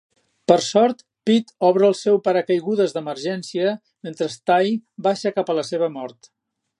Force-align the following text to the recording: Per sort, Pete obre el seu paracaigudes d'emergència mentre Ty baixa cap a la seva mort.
Per 0.51 0.55
sort, 0.67 1.03
Pete 1.29 1.53
obre 1.67 1.85
el 1.89 1.93
seu 1.99 2.17
paracaigudes 2.29 2.95
d'emergència 2.97 3.77
mentre 4.09 4.31
Ty 4.51 4.73
baixa 5.09 5.37
cap 5.41 5.53
a 5.55 5.61
la 5.63 5.71
seva 5.73 5.95
mort. 5.99 6.31